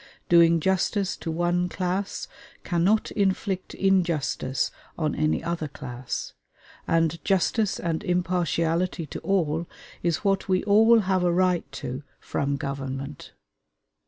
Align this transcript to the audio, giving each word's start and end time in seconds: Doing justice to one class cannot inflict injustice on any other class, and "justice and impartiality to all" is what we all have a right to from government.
Doing 0.29 0.59
justice 0.59 1.15
to 1.17 1.29
one 1.29 1.69
class 1.69 2.27
cannot 2.63 3.11
inflict 3.11 3.75
injustice 3.75 4.71
on 4.97 5.13
any 5.13 5.43
other 5.43 5.67
class, 5.67 6.33
and 6.87 7.23
"justice 7.23 7.79
and 7.79 8.03
impartiality 8.03 9.05
to 9.05 9.19
all" 9.19 9.69
is 10.01 10.23
what 10.23 10.49
we 10.49 10.63
all 10.63 11.01
have 11.01 11.23
a 11.23 11.31
right 11.31 11.71
to 11.73 12.01
from 12.19 12.55
government. 12.57 13.33